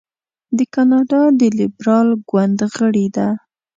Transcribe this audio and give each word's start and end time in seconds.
د 0.57 0.59
کاناډا 0.73 1.21
د 1.39 1.41
لیبرال 1.59 2.07
ګوند 2.29 2.59
غړې 2.77 3.07
ده. 3.15 3.27